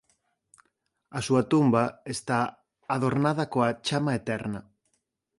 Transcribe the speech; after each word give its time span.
A 1.17 1.19
súa 1.27 1.43
tumba 1.51 1.83
está 2.15 2.39
adornada 2.95 3.43
coa 3.53 3.69
"Chama 3.87 4.17
Eterna". 4.21 4.61